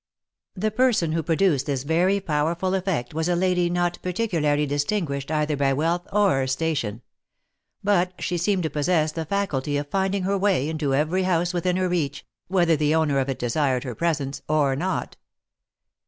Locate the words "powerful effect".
2.19-3.13